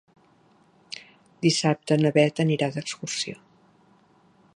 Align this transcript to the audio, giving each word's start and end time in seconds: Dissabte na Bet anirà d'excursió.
Dissabte 1.45 1.97
na 2.03 2.11
Bet 2.15 2.41
anirà 2.45 2.71
d'excursió. 2.77 3.37